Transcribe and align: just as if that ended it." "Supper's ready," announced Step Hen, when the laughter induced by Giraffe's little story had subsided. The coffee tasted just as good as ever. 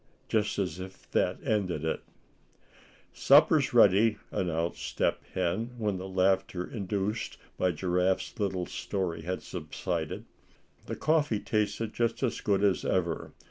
just 0.27 0.57
as 0.57 0.79
if 0.79 1.07
that 1.11 1.37
ended 1.45 1.85
it." 1.85 2.01
"Supper's 3.13 3.71
ready," 3.71 4.17
announced 4.31 4.81
Step 4.81 5.21
Hen, 5.35 5.75
when 5.77 5.97
the 5.99 6.07
laughter 6.07 6.65
induced 6.65 7.37
by 7.55 7.69
Giraffe's 7.71 8.39
little 8.39 8.65
story 8.65 9.21
had 9.21 9.43
subsided. 9.43 10.25
The 10.87 10.95
coffee 10.95 11.39
tasted 11.39 11.93
just 11.93 12.23
as 12.23 12.41
good 12.41 12.63
as 12.63 12.83
ever. 12.83 13.33